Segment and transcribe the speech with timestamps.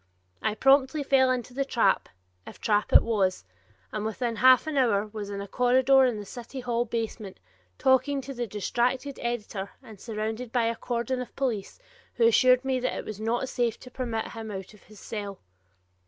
[0.41, 2.09] I promptly fell into the trap,
[2.47, 3.45] if trap it was,
[3.91, 7.39] and within half an hour was in a corridor in the city hall basement,
[7.77, 11.77] talking to the distracted editor and surrounded by a cordon of police,
[12.15, 15.37] who assured me that it was not safe to permit him out of his cell.